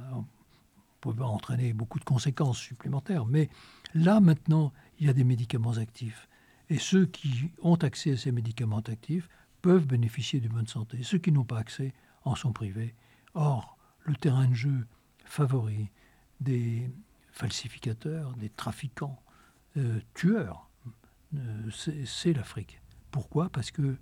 [1.22, 3.26] entraîner beaucoup de conséquences supplémentaires.
[3.26, 3.50] Mais
[3.94, 6.28] là, maintenant, il y a des médicaments actifs.
[6.70, 9.28] Et ceux qui ont accès à ces médicaments actifs
[9.62, 11.02] peuvent bénéficier d'une bonne santé.
[11.02, 12.94] Ceux qui n'ont pas accès en sont privés.
[13.34, 14.86] Or, le terrain de jeu
[15.26, 15.90] favori
[16.40, 16.92] des
[17.32, 19.22] falsificateurs, des trafiquants,
[19.78, 20.70] euh, tueurs,
[21.36, 21.70] euh,
[22.06, 22.82] c'est l'Afrique.
[23.12, 23.50] Pourquoi?
[23.50, 23.98] Parce que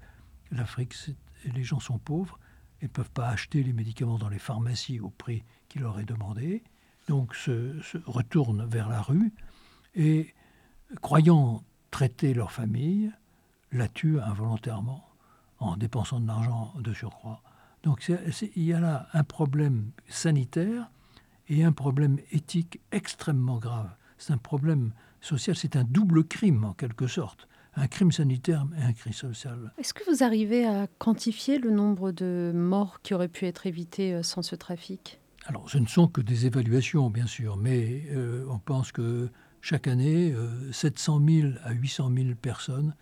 [0.52, 0.96] l'Afrique,
[1.46, 2.40] les gens sont pauvres
[2.82, 6.06] et ne peuvent pas acheter les médicaments dans les pharmacies au prix qui leur est
[6.06, 6.64] demandé,
[7.08, 9.34] donc se, retournent vers la rue
[9.96, 10.34] et,
[11.02, 13.12] croyant traiter leur famille,
[13.72, 15.08] la tuent involontairement
[15.60, 17.42] en dépensant de l'argent de surcroît.
[17.84, 18.10] Donc
[18.56, 20.90] il y a là un problème sanitaire
[21.50, 23.90] et un problème éthique extrêmement grave.
[24.18, 27.48] C'est un problème social, c'est un double crime en quelque sorte
[27.78, 29.72] un crime sanitaire et un crime social.
[29.78, 34.14] Est-ce que vous arrivez à quantifier le nombre de morts qui auraient pu être évitées
[34.14, 35.20] euh, sans ce trafic?
[35.46, 39.30] Alors, ce ne sont que des évaluations, bien sûr, mais euh, on pense que
[39.62, 40.34] chaque année,
[40.72, 42.96] 700 euh, 000 à 800 000 personnes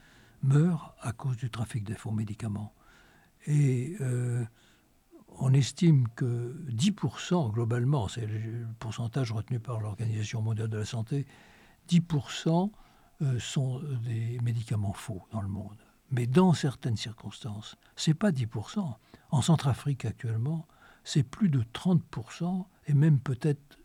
[0.43, 2.73] meurent à cause du trafic des faux médicaments.
[3.47, 3.97] Et
[5.39, 11.25] on estime que 10% globalement, c'est le pourcentage retenu par l'Organisation mondiale de la santé,
[11.89, 12.67] 10% euh,
[13.39, 15.77] sont des médicaments faux dans le monde.
[16.11, 18.95] Mais dans certaines circonstances, ce n'est pas 10%.
[19.31, 20.67] En Centrafrique actuellement,
[21.03, 23.79] c'est plus de 30% et même peut-être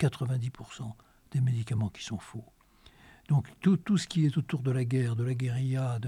[0.00, 0.92] 90%
[1.30, 2.44] des médicaments qui sont faux.
[3.28, 5.98] Donc tout, ce qui est autour de la guerre, de la guérilla,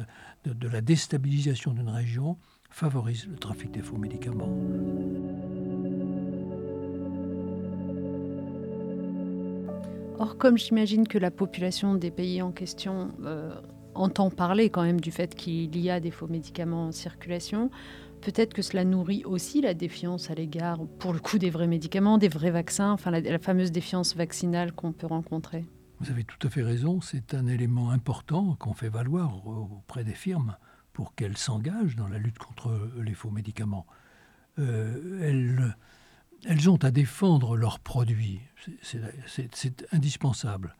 [0.44, 2.38] de la déstabilisation d'une région
[2.70, 4.50] favorise le trafic des faux médicaments.
[10.18, 13.52] Or, comme j'imagine que la population des pays en question euh,
[13.94, 17.70] entend parler quand même du fait qu'il y a des faux médicaments en circulation,
[18.20, 22.16] peut-être que cela nourrit aussi la défiance à l'égard, pour le coup, des vrais médicaments,
[22.16, 25.64] des vrais vaccins, enfin la, fameuse défiance vaccinale qu'on peut rencontrer.
[25.98, 30.14] Vous avez tout à fait raison, c'est un élément important qu'on fait valoir auprès des
[30.14, 30.56] firmes
[30.92, 33.86] pour qu'elles s'engagent dans la lutte contre les faux médicaments.
[34.60, 35.72] Euh,
[36.46, 38.40] elles ont à défendre leurs produits,
[38.82, 40.76] c'est indispensable,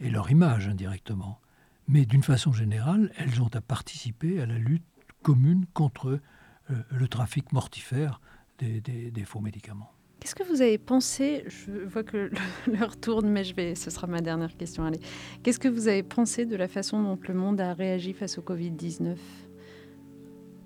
[0.00, 1.40] et leur image indirectement.
[1.88, 4.84] Mais d'une façon générale, elles ont à participer à la lutte
[5.22, 6.20] commune contre
[6.70, 8.20] euh, le trafic mortifère
[8.58, 9.90] des, faux médicaments.
[10.18, 12.30] Qu'est-ce que vous avez pensé Je vois que
[12.66, 14.84] l'heure tourne, mais je vais, ce sera ma dernière question.
[14.84, 15.00] Allez,
[15.42, 18.42] qu'est-ce que vous avez pensé de la façon dont le monde a réagi face au
[18.42, 19.16] Covid-19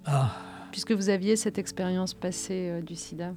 [0.06, 0.36] Ah.
[0.70, 3.34] Puisque vous aviez cette expérience passée euh, du SIDA.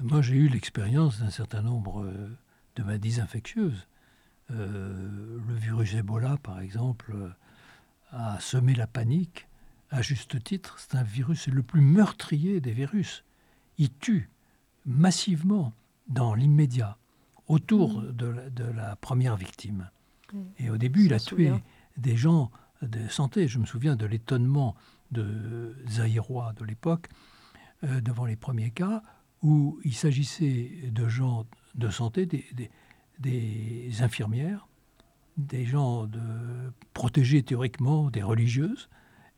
[0.00, 2.36] Moi, j'ai eu l'expérience d'un certain nombre euh,
[2.76, 3.86] de maladies infectieuses.
[4.48, 7.14] le virus Ebola, par exemple,
[8.12, 9.46] a semé la panique
[9.90, 13.24] à juste titre, c'est un virus, le plus meurtrier des virus.
[13.78, 14.30] Il tue
[14.84, 15.72] massivement
[16.08, 16.96] dans l'immédiat,
[17.48, 18.12] autour mm.
[18.12, 19.90] de, la, première victime.
[20.58, 21.52] Et au début, il a tué
[21.96, 22.50] des gens
[22.82, 23.48] de santé.
[23.48, 24.74] Je me souviens de l'étonnement
[25.12, 27.08] de Zaïrois de l'époque,
[27.84, 29.02] euh, devant les premiers cas,
[29.46, 34.66] où il s'agissait de gens de santé, des, infirmières,
[35.36, 36.20] des gens de,
[36.94, 38.88] protégés théoriquement, des religieuses,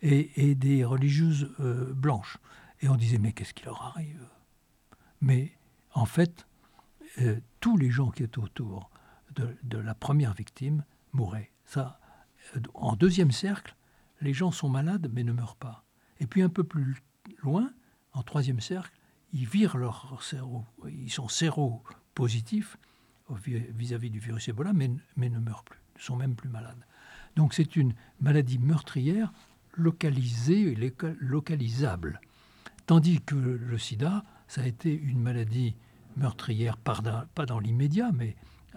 [0.00, 2.38] et, des religieuses euh, blanches.
[2.80, 4.26] Et on disait, mais qu'est-ce qui leur arrive?
[5.20, 5.52] Mais
[5.92, 6.46] en fait,
[7.20, 8.90] euh, tous les gens qui étaient autour
[9.34, 11.52] de, la première victime mouraient.
[11.66, 12.00] Ça,
[12.56, 13.76] euh, en deuxième cercle,
[14.22, 15.84] les gens sont malades mais ne meurent pas.
[16.18, 17.02] Et puis un peu plus
[17.42, 17.70] loin,
[18.14, 18.97] en troisième cercle,
[19.32, 22.76] ils virent leur cerveau, ils sont séropositifs
[23.30, 26.84] vis-à-vis du virus Ebola, mais, mais ne meurent plus, ne sont même plus malades.
[27.36, 29.32] Donc c'est une maladie meurtrière
[29.74, 30.74] localisé,
[31.20, 32.20] localisable.
[32.86, 35.76] Tandis que le sida, ça a été une maladie
[36.16, 38.34] meurtrière, pas dans l'immédiat, mais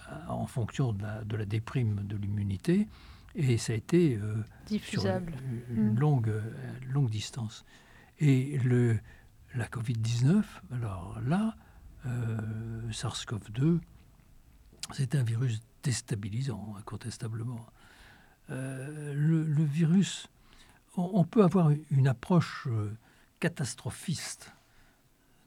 [0.10, 2.88] euh, en fonction de la, déprime de l'immunité,
[3.36, 5.34] et ça a été euh, diffusable
[5.70, 6.00] une, mm.
[6.00, 6.42] longue, euh,
[6.92, 7.66] longue distance.
[8.20, 9.00] Et le,
[9.56, 11.56] la Covid-19, alors là,
[12.92, 13.80] SARS-CoV-2,
[14.92, 17.66] c'est un virus déstabilisant, incontestablement.
[18.50, 20.28] le, virus
[20.98, 22.92] on peut avoir une approche euh,
[23.40, 24.54] catastrophiste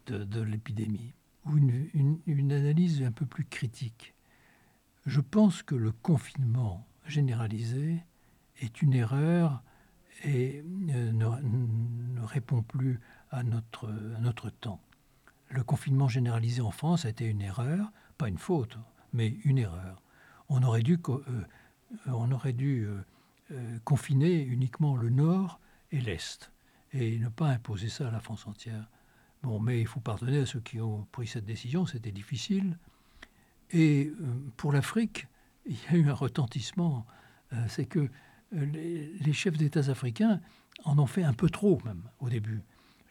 [0.07, 1.13] de, l'épidémie
[1.47, 4.15] ou une, analyse un peu plus critique.
[5.07, 8.03] Je pense que le confinement généralisé
[8.61, 9.63] est une erreur
[10.25, 13.01] et euh, ne, répond plus
[13.35, 14.81] à notre, temps.
[15.49, 18.79] Le confinement généralisé en France a été une erreur, pas une faute,
[19.13, 20.03] mais une erreur.
[20.49, 21.21] On aurait dû, euh,
[22.07, 22.87] on aurait dû
[23.51, 26.51] euh, confiner uniquement le nord et l'est,
[26.93, 28.89] et ne pas imposer ça à la France entière.
[29.43, 32.79] Bon, mais il faut pardonner à ceux qui ont pris cette décision, c'était difficile.
[33.71, 35.27] Et euh, pour l'Afrique,
[35.67, 37.05] il y a eu un retentissement.
[37.53, 38.09] Euh, c'est que
[38.53, 40.41] les, chefs d'État africains
[40.85, 42.63] en ont fait un peu trop, même, au début.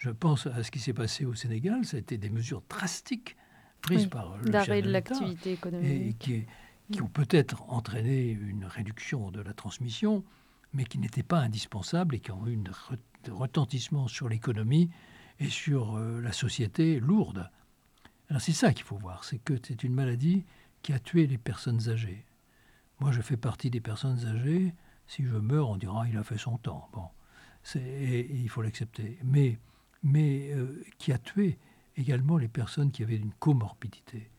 [0.04, 3.38] Je pense à ce qui s'est passé au Sénégal, ça a été des mesures drastiques
[3.82, 6.10] prises par le chef de l'activité économique.
[6.10, 6.46] Et qui,
[6.92, 10.26] qui ont peut-être entraîné une réduction de la transmission,
[10.74, 14.90] mais qui n'étaient pas indispensables et qui ont eu un retentissement sur l'économie
[15.40, 17.50] et sur euh, la société lourde.
[18.30, 20.44] Alors c'est ça qu'il faut voir, c'est que c'est une maladie
[20.82, 22.26] qui a tué les personnes âgées.
[23.00, 24.74] Moi, je fais partie des personnes âgées.
[25.08, 26.90] Si je meurs, on dira il a fait son temps.
[26.92, 27.08] Bon,
[27.64, 29.18] c'est, il faut l'accepter.
[29.24, 29.60] Mais,
[30.04, 31.58] mais euh, qui a tué
[31.96, 34.30] également les personnes qui avaient une comorbidité.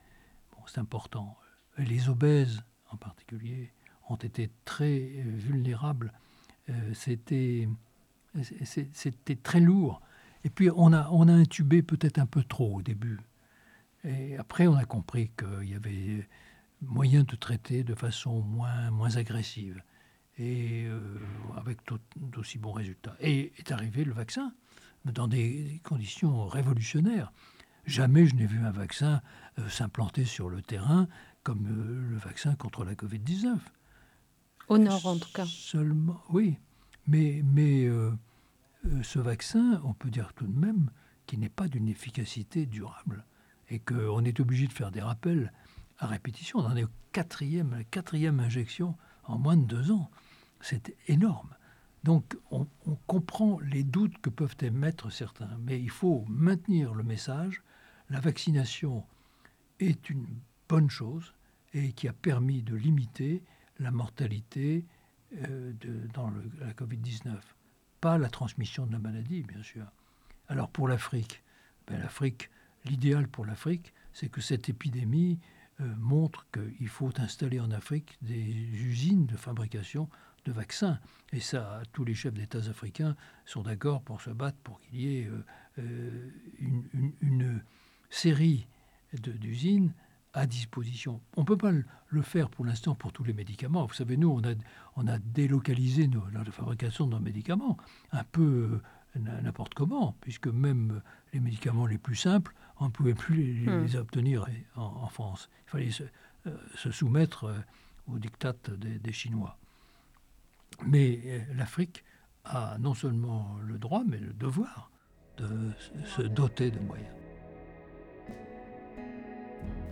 [0.52, 1.36] Bon, c'est important
[1.78, 3.72] les obèses en particulier
[4.08, 6.12] ont été très euh, vulnérables.
[6.70, 7.68] Euh, c'était,
[9.42, 10.00] très lourd.
[10.44, 13.18] Et puis on a, on a intubé peut-être un peu trop au début.
[14.04, 16.28] Et après on a compris qu'il y avait
[16.82, 19.82] moyen de traiter de façon moins, moins agressive
[20.36, 20.86] et
[21.56, 21.78] avec
[22.16, 23.16] d'aussi bons résultats.
[23.20, 24.52] Et est arrivé le vaccin
[25.04, 27.32] dans des conditions révolutionnaires.
[27.86, 29.20] Jamais je n'ai vu un vaccin
[29.68, 31.06] s'implanter sur le terrain
[31.44, 33.58] comme euh, le vaccin contre la Covid-19.
[34.68, 35.44] Au nord, en tout cas.
[35.46, 36.58] Seulement, oui.
[37.06, 38.10] Mais, mais euh,
[38.86, 40.90] euh, ce vaccin, on peut dire tout de même
[41.26, 43.24] qu'il n'est pas d'une efficacité durable
[43.68, 45.52] et qu'on est obligé de faire des rappels
[45.98, 46.60] à répétition.
[46.60, 50.10] On en est au quatrième, quatrième injection en moins de deux ans.
[50.60, 51.54] C'est énorme.
[52.04, 52.66] Donc on,
[53.06, 57.62] comprend les doutes que peuvent émettre certains, mais il faut maintenir le message.
[58.10, 59.04] La vaccination
[59.80, 60.26] est une
[60.68, 61.32] bonne chose
[61.72, 63.42] et qui a permis de limiter
[63.78, 64.84] la mortalité
[65.48, 65.72] euh,
[66.12, 66.30] dans
[66.60, 67.38] la Covid-19.
[68.02, 69.86] Pas la transmission de la maladie, bien sûr.
[70.48, 71.42] Alors pour l'Afrique,
[71.86, 72.50] ben, l'Afrique,
[72.84, 75.38] l'idéal pour l'Afrique, c'est que cette épidémie
[75.80, 80.10] euh, montre qu'il faut installer en Afrique des usines de fabrication
[80.44, 80.98] de vaccins.
[81.32, 85.18] Et ça, tous les chefs d'État africains sont d'accord pour se battre pour qu'il y
[85.18, 85.30] ait
[85.78, 87.62] euh, une, une,
[88.10, 88.68] série
[89.12, 89.92] d'usines
[90.34, 91.20] à disposition.
[91.36, 93.86] On ne peut pas le faire pour l'instant pour tous les médicaments.
[93.86, 94.54] Vous savez, nous, on a,
[94.96, 97.76] on a délocalisé nos, la fabrication de nos médicaments
[98.12, 98.80] un peu
[99.16, 103.66] euh, n'importe comment, puisque même les médicaments les plus simples, on ne pouvait plus les,
[103.66, 103.96] hmm.
[103.96, 105.48] obtenir en, France.
[105.66, 106.04] Il fallait se,
[106.46, 107.58] euh, soumettre euh,
[108.08, 109.56] au diktat des, des Chinois.
[110.86, 112.04] Mais l'Afrique
[112.44, 114.90] a non seulement le droit, mais le devoir
[115.38, 115.70] de
[116.04, 117.14] se doter de moyens.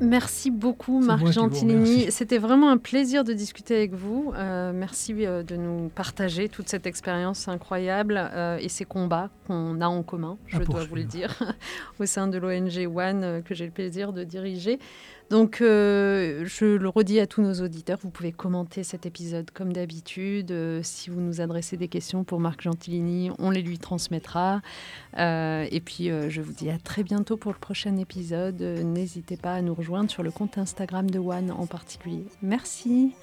[0.02, 2.10] Merci beaucoup, Marc Gentilini.
[2.10, 4.32] C'était vraiment un plaisir de discuter avec vous.
[4.34, 9.80] Euh, merci euh, de nous partager toute cette expérience incroyable euh, et ces combats qu'on
[9.80, 11.38] a en commun, je dois vous le dire,
[12.00, 14.80] au sein de l'ONG One que j'ai le plaisir de diriger.
[15.32, 19.72] Donc, euh, je le redis à tous nos auditeurs, vous pouvez commenter cet épisode comme
[19.72, 20.50] d'habitude.
[20.50, 24.60] Euh, si vous nous adressez des questions pour Marc Gentilini, on les lui transmettra.
[25.16, 28.60] Euh, et puis, je vous dis à très bientôt pour le prochain épisode.
[28.60, 32.26] N'hésitez pas à nous rejoindre sur le compte Instagram de One en particulier.
[32.42, 33.14] Merci.